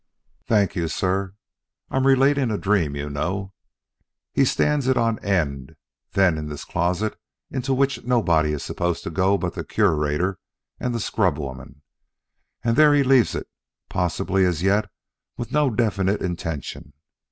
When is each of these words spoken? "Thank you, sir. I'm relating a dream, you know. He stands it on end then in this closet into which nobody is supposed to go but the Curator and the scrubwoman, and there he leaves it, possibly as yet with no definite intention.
"Thank 0.47 0.75
you, 0.75 0.87
sir. 0.87 1.35
I'm 1.91 2.07
relating 2.07 2.49
a 2.49 2.57
dream, 2.57 2.95
you 2.95 3.07
know. 3.07 3.53
He 4.33 4.45
stands 4.45 4.87
it 4.87 4.97
on 4.97 5.19
end 5.19 5.75
then 6.13 6.39
in 6.39 6.49
this 6.49 6.65
closet 6.65 7.19
into 7.51 7.71
which 7.75 8.03
nobody 8.03 8.51
is 8.51 8.63
supposed 8.63 9.03
to 9.03 9.11
go 9.11 9.37
but 9.37 9.53
the 9.53 9.63
Curator 9.63 10.39
and 10.79 10.95
the 10.95 10.99
scrubwoman, 10.99 11.81
and 12.63 12.75
there 12.75 12.95
he 12.95 13.03
leaves 13.03 13.35
it, 13.35 13.47
possibly 13.89 14.43
as 14.43 14.63
yet 14.63 14.89
with 15.37 15.51
no 15.51 15.69
definite 15.69 16.23
intention. 16.23 16.93